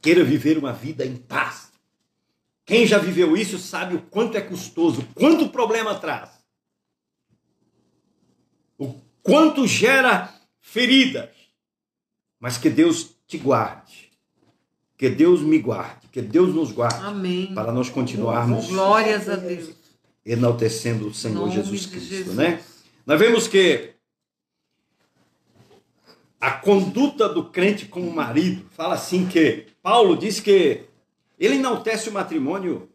[0.00, 1.70] Queira viver uma vida em paz.
[2.64, 6.30] Quem já viveu isso sabe o quanto é custoso, quanto problema traz.
[8.78, 11.30] O quanto gera feridas.
[12.40, 14.03] Mas que Deus te guarde.
[14.96, 16.08] Que Deus me guarde.
[16.10, 17.04] Que Deus nos guarde.
[17.04, 17.52] Amém.
[17.54, 18.68] Para nós continuarmos.
[18.68, 19.70] Glórias a Deus.
[20.24, 22.36] Enaltecendo o Senhor Jesus Cristo, Jesus.
[22.36, 22.60] né?
[23.06, 23.90] Nós vemos que
[26.40, 30.84] a conduta do crente com o marido fala assim que Paulo diz que
[31.38, 32.88] ele enaltece o matrimônio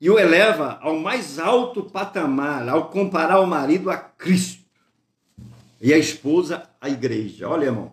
[0.00, 4.62] e o eleva ao mais alto patamar ao comparar o marido a Cristo
[5.80, 7.48] e a esposa a igreja.
[7.48, 7.92] Olha, irmão,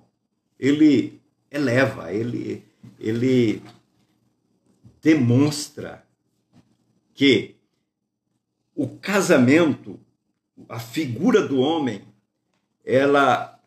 [0.60, 2.64] ele eleva, ele,
[3.05, 3.61] ele
[4.99, 6.03] demonstra
[7.13, 7.55] que
[8.73, 9.99] o casamento,
[10.67, 12.03] a figura do homem,
[12.83, 13.63] ela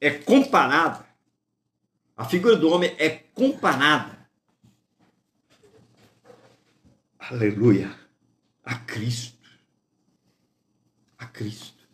[0.00, 1.06] é comparada,
[2.16, 4.26] a figura do homem é comparada,
[7.18, 7.94] aleluia,
[8.64, 9.46] a Cristo.
[11.18, 11.86] A Cristo.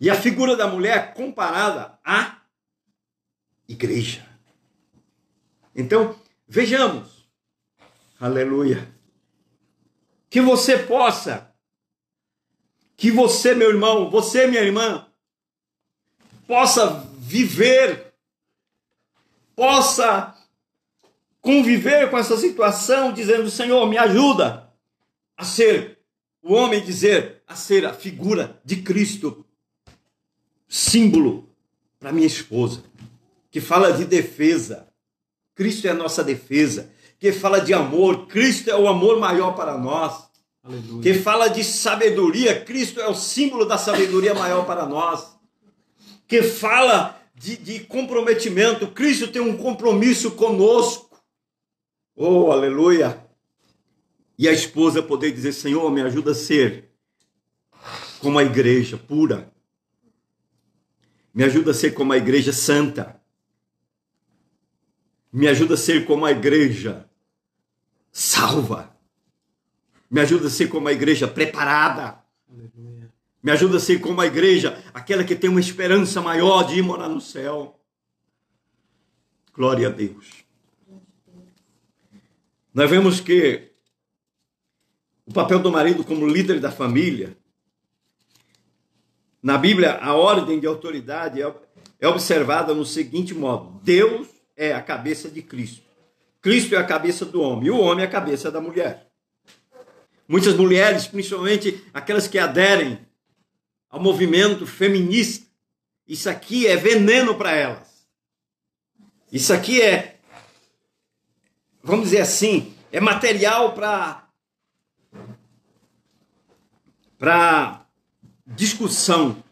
[0.00, 2.42] E a figura da mulher comparada à
[3.68, 4.28] igreja.
[5.78, 7.24] Então, vejamos.
[8.18, 8.92] Aleluia.
[10.28, 11.54] Que você possa,
[12.96, 15.06] que você, meu irmão, você, minha irmã,
[16.48, 18.12] possa viver,
[19.54, 20.36] possa
[21.40, 24.74] conviver com essa situação, dizendo: Senhor, me ajuda
[25.36, 26.00] a ser
[26.42, 29.46] o homem, dizer, a ser a figura de Cristo
[30.68, 31.48] símbolo
[32.00, 32.82] para minha esposa,
[33.48, 34.87] que fala de defesa.
[35.58, 36.88] Cristo é a nossa defesa.
[37.18, 40.28] Que fala de amor, Cristo é o amor maior para nós.
[40.62, 41.02] Aleluia.
[41.02, 45.36] Que fala de sabedoria, Cristo é o símbolo da sabedoria maior para nós.
[46.28, 51.20] Que fala de, de comprometimento, Cristo tem um compromisso conosco.
[52.14, 53.26] Oh, aleluia!
[54.38, 56.92] E a esposa poder dizer: Senhor, me ajuda a ser
[58.20, 59.52] como a igreja pura,
[61.34, 63.17] me ajuda a ser como a igreja santa.
[65.32, 67.08] Me ajuda a ser como a igreja
[68.10, 68.96] salva.
[70.10, 72.24] Me ajuda a ser como a igreja preparada.
[72.50, 73.12] Aleluia.
[73.42, 76.82] Me ajuda a ser como a igreja, aquela que tem uma esperança maior de ir
[76.82, 77.78] morar no céu.
[79.52, 80.44] Glória a Deus.
[82.72, 83.72] Nós vemos que
[85.26, 87.36] o papel do marido como líder da família
[89.42, 95.30] na Bíblia, a ordem de autoridade é, observada no seguinte modo: Deus é a cabeça
[95.30, 95.82] de Cristo.
[96.42, 99.06] Cristo é a cabeça do homem e o homem é a cabeça da mulher.
[100.26, 103.06] Muitas mulheres, principalmente aquelas que aderem
[103.88, 105.46] ao movimento feminista,
[106.06, 108.06] isso aqui é veneno para elas.
[109.32, 110.18] Isso aqui é,
[111.82, 114.26] vamos dizer assim, é material para
[117.16, 117.86] para
[118.46, 119.42] discussão.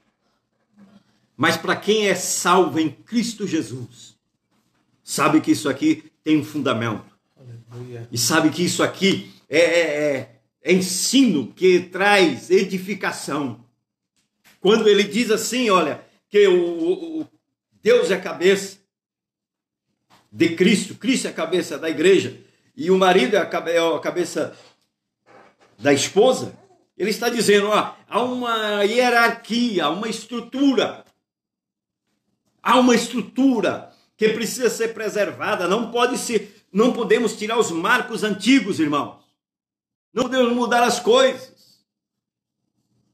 [1.37, 4.16] Mas para quem é salvo em Cristo Jesus,
[5.07, 7.05] sabe que isso aqui tem um fundamento.
[7.71, 8.09] Aleluia.
[8.11, 13.65] E sabe que isso aqui é, é, é, é ensino que traz edificação.
[14.61, 17.27] Quando ele diz assim, olha, que o, o
[17.81, 18.79] Deus é a cabeça
[20.33, 22.41] de Cristo, Cristo é a cabeça da igreja,
[22.77, 24.59] e o marido é a é cabeça
[25.79, 26.59] da esposa,
[26.99, 31.05] ele está dizendo, ó, há uma hierarquia, há uma estrutura.
[32.61, 38.23] Há uma estrutura que precisa ser preservada, não pode se não podemos tirar os marcos
[38.23, 39.25] antigos, irmãos.
[40.13, 41.85] Não podemos mudar as coisas.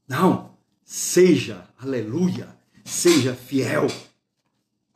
[0.07, 0.53] Não.
[0.83, 2.47] Seja, aleluia,
[2.83, 3.87] seja fiel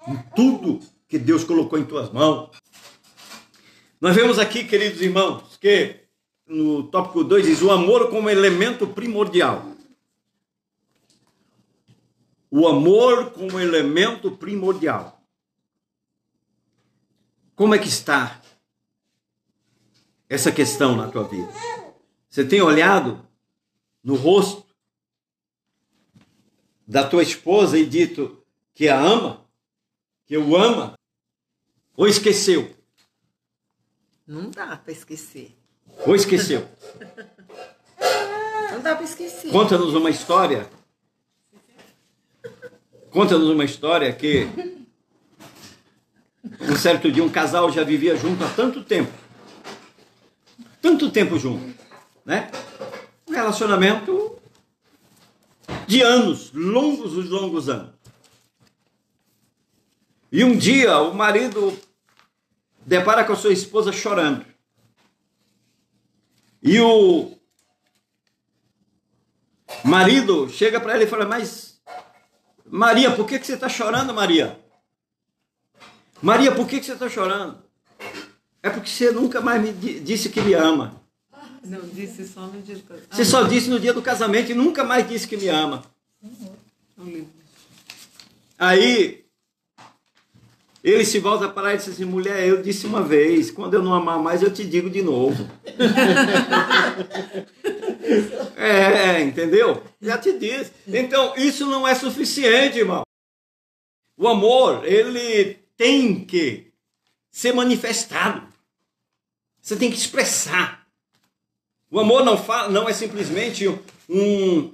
[0.08, 2.52] em tudo que Deus colocou em tuas mãos.
[4.00, 6.02] Nós vemos aqui, queridos irmãos, que
[6.46, 9.66] no tópico 2 diz o amor como elemento primordial.
[12.52, 15.17] O amor como elemento primordial.
[17.58, 18.40] Como é que está
[20.30, 21.52] essa questão na tua vida?
[22.30, 23.28] Você tem olhado
[24.04, 24.64] no rosto
[26.88, 29.44] da tua esposa e dito que a ama?
[30.28, 30.94] Que o ama?
[31.96, 32.76] Ou esqueceu?
[34.28, 35.58] Não dá para esquecer.
[36.06, 36.70] Ou esqueceu?
[38.72, 39.52] Não dá para esquecer.
[39.52, 40.70] Conta-nos uma história.
[43.10, 44.77] Conta-nos uma história que
[46.62, 49.12] um certo dia um casal já vivia junto há tanto tempo.
[50.82, 51.74] Tanto tempo junto,
[52.26, 52.50] né?
[53.28, 54.38] Um relacionamento
[55.88, 57.94] de anos, longos os longos anos.
[60.32, 61.78] E um dia o marido
[62.86, 64.46] depara com a sua esposa chorando.
[66.62, 67.38] E o
[69.84, 71.82] marido chega para ela e fala: Mas,
[72.66, 74.60] Maria, por que, que você está chorando, Maria?
[76.22, 77.58] Maria, por que, que você está chorando?
[78.62, 81.02] É porque você nunca mais me disse que me ama.
[81.64, 83.16] Não, disse só no dia do casamento.
[83.16, 85.84] Você só disse no dia do casamento e nunca mais disse que me ama.
[88.58, 89.26] Aí
[90.84, 93.84] ele se volta para ela e diz assim: mulher, eu disse uma vez, quando eu
[93.84, 95.50] não amar mais, eu te digo de novo.
[98.56, 99.84] é, entendeu?
[100.02, 100.72] Já te disse.
[100.88, 103.04] Então, isso não é suficiente, irmão.
[104.18, 106.74] O amor, ele tem que
[107.30, 108.48] ser manifestado.
[109.62, 110.88] Você tem que expressar.
[111.90, 113.68] O amor não, fala, não é simplesmente
[114.10, 114.74] um,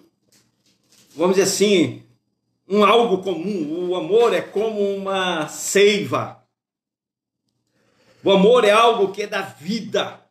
[1.15, 2.03] vamos dizer assim,
[2.67, 3.89] um algo comum.
[3.89, 6.43] O amor é como uma seiva.
[8.23, 10.21] O amor é algo que é da vida.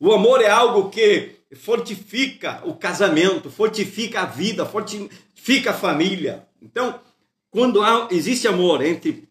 [0.00, 6.48] O amor é algo que fortifica o casamento, fortifica a vida, fortifica a família.
[6.60, 7.00] Então,
[7.50, 9.28] quando há, existe amor entre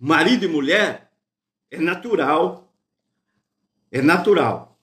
[0.00, 1.12] marido e mulher,
[1.70, 2.72] é natural,
[3.92, 4.76] é natural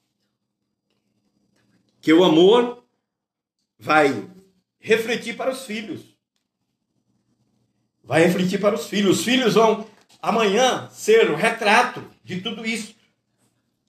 [2.00, 2.84] que o amor
[3.78, 4.30] vai
[4.78, 6.18] refletir para os filhos
[8.08, 9.18] vai refletir para os filhos.
[9.18, 9.86] Os filhos vão
[10.22, 12.94] amanhã ser o retrato de tudo isso.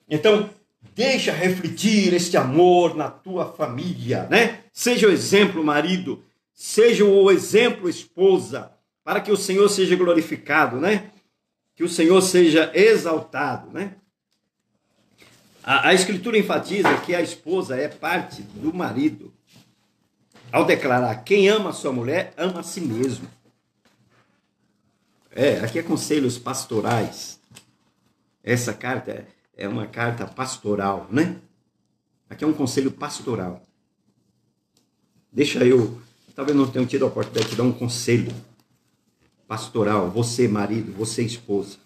[0.09, 0.49] Então,
[0.93, 4.59] deixa refletir este amor na tua família, né?
[4.73, 6.21] Seja o exemplo, marido,
[6.53, 8.73] seja o exemplo, esposa,
[9.05, 11.11] para que o Senhor seja glorificado, né?
[11.79, 13.95] Que o Senhor seja exaltado, né?
[15.63, 19.33] A, a Escritura enfatiza que a esposa é parte do marido.
[20.51, 23.29] Ao declarar: quem ama a sua mulher, ama a si mesmo.
[25.31, 27.39] É, aqui é conselhos pastorais.
[28.43, 31.37] Essa carta é uma carta pastoral, né?
[32.29, 33.63] Aqui é um conselho pastoral.
[35.31, 36.01] Deixa eu,
[36.35, 38.35] talvez não tenha tido a oportunidade de te dar um conselho
[39.49, 40.11] pastoral.
[40.11, 41.79] Você, marido, você, esposa.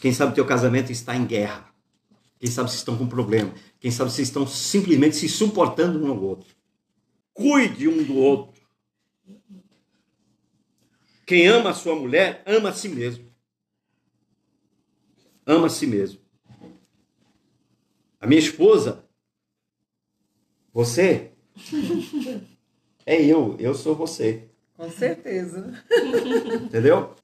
[0.00, 1.70] Quem sabe teu casamento está em guerra.
[2.40, 3.54] Quem sabe se estão com problema.
[3.78, 6.56] Quem sabe se estão simplesmente se suportando um ao outro.
[7.34, 8.60] Cuide um do outro.
[11.26, 13.30] Quem ama a sua mulher, ama a si mesmo.
[15.46, 16.20] Ama a si mesmo.
[18.18, 19.04] A minha esposa,
[20.72, 21.32] você,
[23.04, 24.51] é eu, eu sou você.
[24.82, 25.72] Com certeza.
[26.60, 27.14] Entendeu?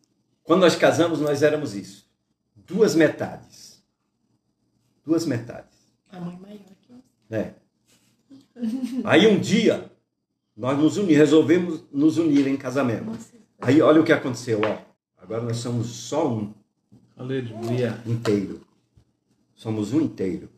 [0.45, 2.09] Quando nós casamos, nós éramos isso.
[2.55, 3.83] Duas metades.
[5.05, 5.77] Duas metades.
[6.09, 7.03] A mãe maior que você.
[7.35, 7.55] É.
[9.03, 9.91] Aí um dia,
[10.57, 13.19] nós nos unimos, resolvemos nos unir em casamento.
[13.61, 14.79] Aí olha o que aconteceu, ó.
[15.17, 16.55] Agora nós somos só um.
[17.17, 18.01] Aleluia.
[18.07, 18.65] Inteiro.
[19.57, 20.49] Somos um inteiro.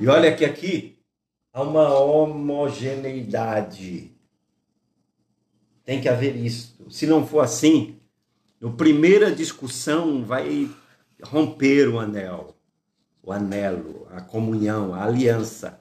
[0.00, 0.98] E olha que aqui
[1.52, 4.16] há uma homogeneidade.
[5.88, 6.90] Tem que haver isto.
[6.90, 7.94] Se não for assim,
[8.60, 10.68] no primeira discussão vai
[11.22, 12.54] romper o anel,
[13.22, 15.80] o anelo, a comunhão, a aliança.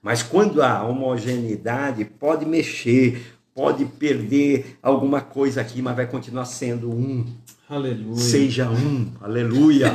[0.00, 6.90] Mas quando há homogeneidade, pode mexer, pode perder alguma coisa aqui, mas vai continuar sendo
[6.90, 7.26] um.
[7.68, 8.16] Aleluia.
[8.16, 9.12] Seja um.
[9.20, 9.94] Aleluia.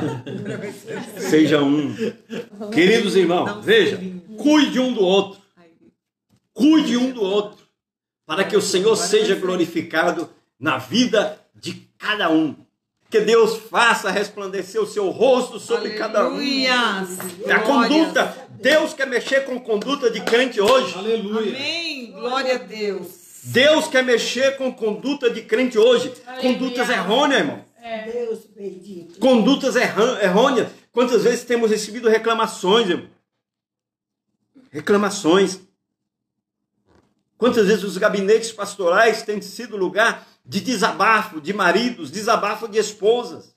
[1.18, 1.91] Seja um.
[2.72, 3.99] Queridos irmãos, veja,
[4.38, 5.41] cuide um do outro.
[6.54, 7.61] Cuide um do outro.
[8.32, 12.56] Para que o Senhor seja glorificado na vida de cada um.
[13.10, 16.00] Que Deus faça resplandecer o seu rosto sobre Aleluia.
[16.00, 17.52] cada um.
[17.54, 20.98] A conduta Deus quer mexer com conduta de crente hoje.
[20.98, 21.58] Aleluia.
[21.58, 22.12] Amém.
[22.14, 23.42] Glória a Deus.
[23.44, 26.14] Deus quer mexer com conduta de crente hoje.
[26.26, 26.54] Aleluia.
[26.54, 27.66] Condutas errôneas, irmão.
[28.14, 29.20] Deus bendito.
[29.20, 30.70] Condutas errôneas.
[30.94, 33.10] Quantas vezes temos recebido reclamações, irmão?
[34.72, 35.60] Reclamações.
[37.42, 43.56] Quantas vezes os gabinetes pastorais têm sido lugar de desabafo de maridos, desabafo de esposas,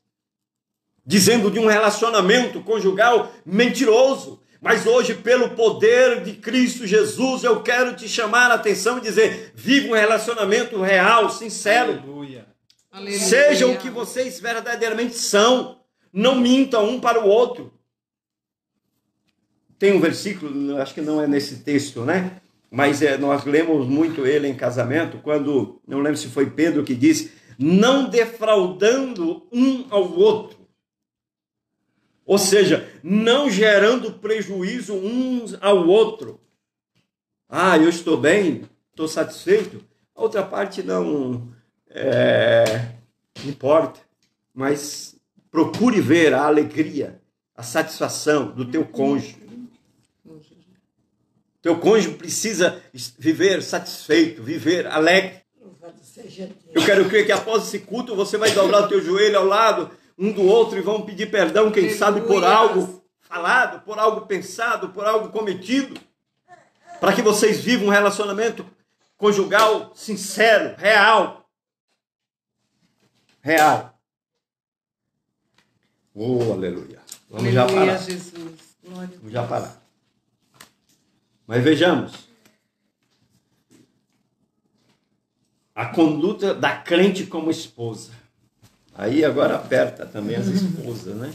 [1.04, 4.40] dizendo de um relacionamento conjugal mentiroso.
[4.58, 9.52] Mas hoje, pelo poder de Cristo Jesus, eu quero te chamar a atenção e dizer:
[9.54, 11.92] viva um relacionamento real, sincero.
[11.92, 12.46] Aleluia.
[12.90, 13.18] Aleluia.
[13.18, 15.78] Sejam o que vocês verdadeiramente são.
[16.10, 17.70] Não mintam um para o outro.
[19.78, 22.40] Tem um versículo, acho que não é nesse texto, né?
[22.74, 26.92] Mas é, nós lemos muito ele em casamento, quando, não lembro se foi Pedro que
[26.92, 30.58] disse, não defraudando um ao outro.
[32.26, 36.40] Ou seja, não gerando prejuízo uns ao outro.
[37.48, 39.80] Ah, eu estou bem, estou satisfeito.
[40.12, 41.54] A outra parte não
[41.88, 42.88] é,
[43.46, 44.00] importa,
[44.52, 45.14] mas
[45.48, 47.22] procure ver a alegria,
[47.54, 49.43] a satisfação do teu cônjuge.
[51.64, 52.78] Teu cônjuge precisa
[53.18, 55.40] viver satisfeito, viver alegre.
[56.74, 59.90] Eu quero crer que após esse culto você vai dobrar o teu joelho ao lado
[60.18, 64.90] um do outro e vão pedir perdão, quem sabe por algo falado, por algo pensado,
[64.90, 65.98] por algo cometido,
[67.00, 68.66] para que vocês vivam um relacionamento
[69.16, 71.48] conjugal sincero, real.
[73.40, 73.98] Real.
[76.14, 77.00] Oh, aleluia.
[77.30, 77.98] Vamos já Aleluia, parar.
[78.02, 78.76] Jesus.
[78.84, 79.83] Glória a Vamos já parar.
[81.46, 82.28] Mas vejamos.
[85.74, 88.12] A conduta da crente como esposa.
[88.94, 91.34] Aí agora aperta também as esposas, né?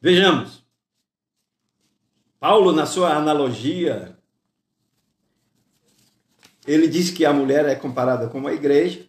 [0.00, 0.62] Vejamos.
[2.38, 4.18] Paulo, na sua analogia,
[6.66, 9.06] ele diz que a mulher é comparada com a igreja.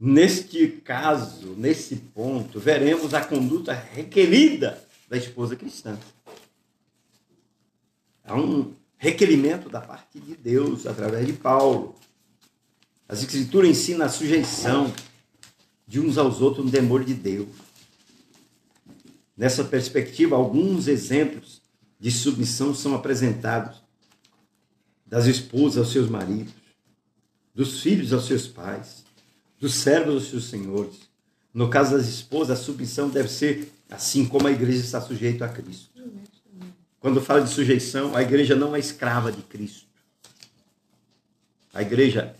[0.00, 5.98] Neste caso, nesse ponto, veremos a conduta requerida da esposa cristã.
[8.28, 11.96] Há um requerimento da parte de Deus através de Paulo.
[13.08, 14.92] As Escrituras ensinam a sujeição
[15.86, 17.48] de uns aos outros no temor de Deus.
[19.34, 21.62] Nessa perspectiva, alguns exemplos
[21.98, 23.82] de submissão são apresentados
[25.06, 26.52] das esposas aos seus maridos,
[27.54, 29.04] dos filhos aos seus pais,
[29.58, 31.08] dos servos aos seus senhores.
[31.54, 35.48] No caso das esposas, a submissão deve ser assim como a igreja está sujeita a
[35.48, 35.88] Cristo.
[37.00, 39.86] Quando fala de sujeição, a igreja não é escrava de Cristo.
[41.72, 42.34] A igreja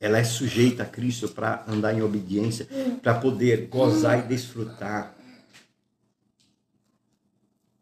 [0.00, 2.66] ela é sujeita a Cristo para andar em obediência,
[3.02, 5.14] para poder gozar e desfrutar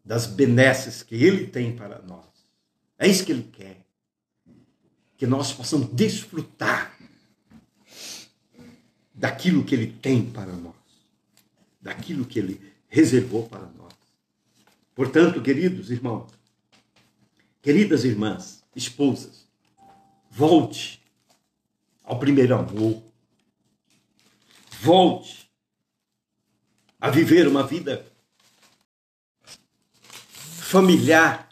[0.05, 2.25] das benesses que ele tem para nós.
[2.99, 3.87] É isso que ele quer.
[5.17, 6.99] Que nós possamos desfrutar
[9.15, 10.75] daquilo que ele tem para nós,
[11.81, 13.88] daquilo que ele reservou para nós.
[14.99, 16.29] Portanto, queridos irmãos,
[17.63, 19.47] queridas irmãs, esposas,
[20.29, 21.01] volte
[22.03, 23.01] ao primeiro amor.
[24.81, 25.49] Volte
[27.01, 28.05] a viver uma vida
[30.33, 31.49] familiar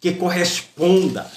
[0.00, 1.30] que corresponda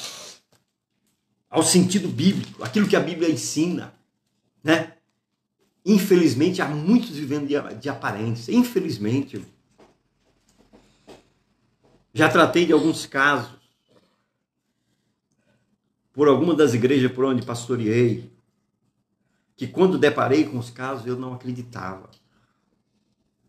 [1.49, 3.93] ao sentido bíblico, aquilo que a Bíblia ensina,
[4.63, 4.93] né?
[5.85, 8.53] Infelizmente, há muitos vivendo de, de aparência.
[8.53, 9.45] Infelizmente.
[12.13, 13.59] Já tratei de alguns casos
[16.11, 18.29] por alguma das igrejas por onde pastoreei,
[19.55, 22.09] que quando deparei com os casos eu não acreditava.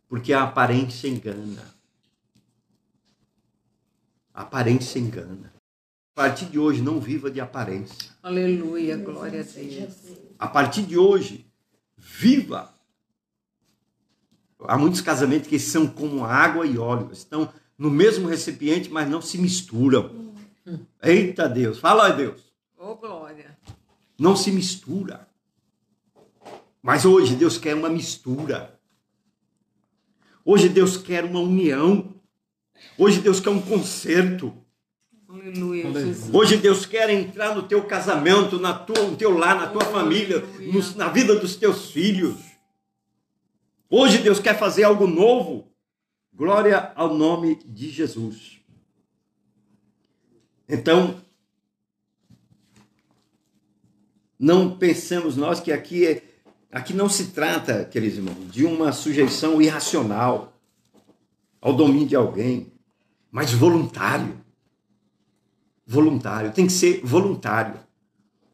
[0.09, 1.65] Porque a aparência engana.
[4.35, 5.53] A aparência engana.
[6.15, 8.11] A partir de hoje, não viva de aparência.
[8.23, 9.95] Aleluia, glória a Deus.
[10.39, 11.47] A partir de hoje,
[11.97, 12.75] viva.
[14.61, 19.23] Há muitos casamentos que são como água e óleo, estão no mesmo recipiente, mas não
[19.23, 20.35] se misturam.
[21.03, 22.43] Eita Deus, fala a Deus.
[22.79, 23.59] Ô, glória.
[24.19, 25.27] Não se mistura.
[26.83, 28.79] Mas hoje Deus quer uma mistura.
[30.45, 32.15] Hoje Deus quer uma união.
[32.99, 34.53] Hoje Deus quer um conserto.
[35.27, 36.07] Aleluia, Aleluia.
[36.07, 36.35] Jesus.
[36.35, 40.41] Hoje Deus quer entrar no teu casamento, na tua, no teu lar, na tua família,
[40.41, 42.37] no- na vida dos teus filhos.
[43.89, 45.70] Hoje Deus quer fazer algo novo.
[46.41, 48.63] Glória ao nome de Jesus.
[50.67, 51.21] Então,
[54.39, 56.23] não pensemos nós que aqui é
[56.73, 60.59] aqui não se trata, queridos irmãos, de uma sujeição irracional.
[61.61, 62.73] ao domínio de alguém,
[63.31, 64.43] mas voluntário.
[65.87, 67.79] Voluntário, tem que ser voluntário.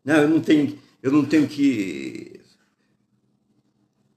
[0.05, 2.41] Não, eu não tenho, eu não tenho que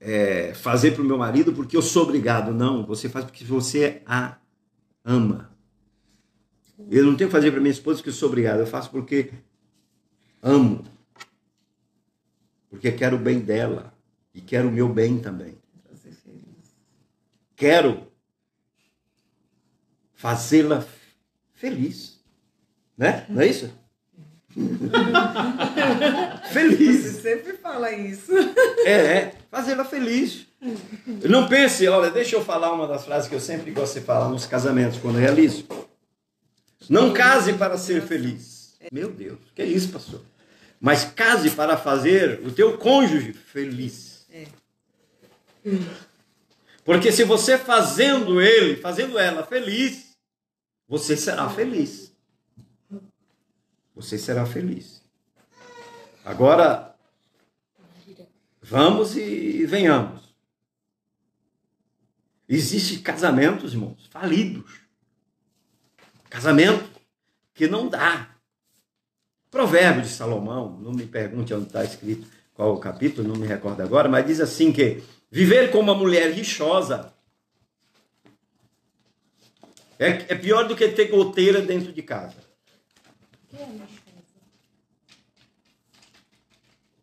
[0.00, 2.52] é, fazer para o meu marido porque eu sou obrigado.
[2.52, 4.38] Não, você faz porque você a
[5.04, 5.50] ama.
[6.90, 8.60] Eu não tenho que fazer para minha esposa porque eu sou obrigado.
[8.60, 9.30] Eu faço porque
[10.42, 10.84] amo.
[12.70, 13.92] Porque quero o bem dela
[14.34, 15.58] e quero o meu bem também.
[17.54, 18.06] Quero
[20.14, 20.84] fazê-la
[21.52, 22.18] feliz.
[22.96, 23.26] Né?
[23.28, 23.70] Não é isso?
[26.52, 27.04] feliz.
[27.04, 28.32] Você sempre fala isso.
[28.84, 30.46] É, é fazê-la feliz.
[31.28, 34.28] Não pense, olha, deixa eu falar uma das frases que eu sempre gosto de falar
[34.28, 35.66] nos casamentos, quando realizo.
[36.88, 38.74] Não case para ser feliz.
[38.92, 40.20] Meu Deus, que é isso, pastor?
[40.80, 44.26] Mas case para fazer o teu cônjuge feliz.
[44.32, 44.46] É.
[46.84, 50.16] Porque se você fazendo ele, fazendo ela feliz,
[50.88, 52.09] você será feliz.
[54.00, 55.02] Você será feliz.
[56.24, 56.94] Agora,
[58.62, 60.34] vamos e venhamos.
[62.48, 64.80] Existem casamentos, irmãos, falidos.
[66.30, 66.98] Casamento
[67.52, 68.34] que não dá.
[69.50, 73.82] Provérbio de Salomão, não me pergunte onde está escrito qual o capítulo, não me recordo
[73.82, 77.12] agora, mas diz assim que viver como uma mulher rixosa
[79.98, 82.49] é, é pior do que ter goteira dentro de casa.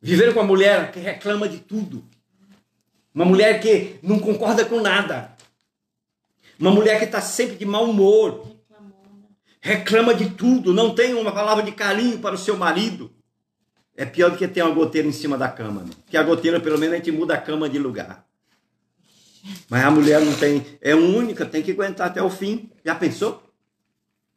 [0.02, 2.04] Viver com uma mulher que reclama de tudo.
[3.14, 5.36] Uma mulher que não concorda com nada.
[6.60, 8.56] Uma mulher que está sempre de mau humor.
[9.60, 10.74] Reclama de tudo.
[10.74, 13.12] Não tem uma palavra de carinho para o seu marido.
[13.96, 15.82] É pior do que ter uma goteira em cima da cama.
[15.82, 15.90] Né?
[16.04, 18.26] Porque a goteira, pelo menos, a gente muda a cama de lugar.
[19.70, 22.70] Mas a mulher não tem, é única, tem que aguentar até o fim.
[22.86, 23.44] Já pensou?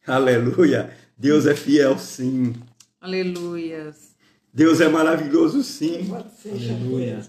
[0.06, 0.96] Aleluia.
[1.20, 2.54] Deus é fiel, sim.
[2.98, 3.94] Aleluia.
[4.54, 6.10] Deus é maravilhoso, sim.
[6.14, 7.28] Aleluia.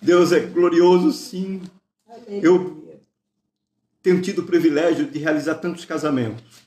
[0.00, 1.60] Deus é glorioso, sim.
[2.08, 2.40] Aleluia.
[2.42, 2.98] Eu
[4.02, 6.62] tenho tido o privilégio de realizar tantos casamentos.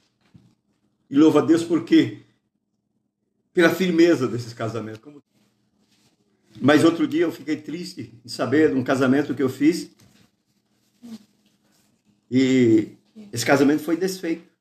[1.09, 2.19] E louvo a Deus porque
[3.51, 5.01] pela firmeza desses casamentos.
[6.61, 9.89] Mas outro dia eu fiquei triste em saber de um casamento que eu fiz
[12.29, 12.89] e
[13.33, 14.54] esse casamento foi desfeito.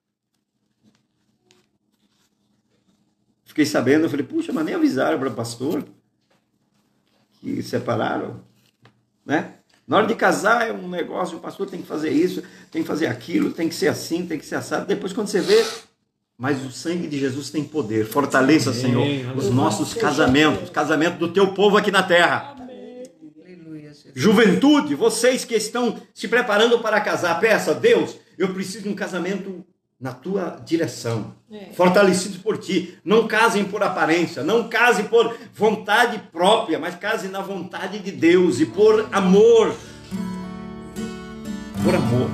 [3.54, 5.84] Fiquei sabendo, eu falei, puxa, mas nem avisaram para o pastor
[7.40, 8.40] que separaram,
[9.24, 9.52] né?
[9.86, 12.42] Na hora de casar é um negócio, o pastor tem que fazer isso,
[12.72, 14.86] tem que fazer aquilo, tem que ser assim, tem que ser assado.
[14.86, 15.64] Depois quando você vê,
[16.36, 18.04] mas o sangue de Jesus tem poder.
[18.04, 18.82] Fortaleça, Amém.
[18.82, 22.56] Senhor, os nossos casamentos, casamento do teu povo aqui na terra.
[24.16, 28.96] Juventude, vocês que estão se preparando para casar, peça a Deus, eu preciso de um
[28.96, 29.64] casamento
[30.04, 31.72] na tua direção, é.
[31.72, 32.98] fortalecido por ti.
[33.02, 38.60] Não casem por aparência, não casem por vontade própria, mas casem na vontade de Deus
[38.60, 39.74] e por amor.
[41.82, 42.28] Por amor.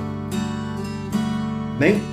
[1.79, 2.10] Bem?